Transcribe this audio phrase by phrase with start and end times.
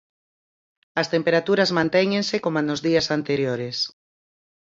[1.01, 3.77] As temperaturas mantéñense coma nos días anteriores.